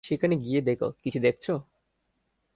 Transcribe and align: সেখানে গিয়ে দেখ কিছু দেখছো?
সেখানে 0.03 0.35
গিয়ে 0.37 0.61
দেখ 0.61 0.79
কিছু 1.03 1.19
দেখছো? 1.19 1.53